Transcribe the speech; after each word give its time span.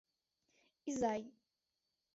Изай!.. 0.89 1.21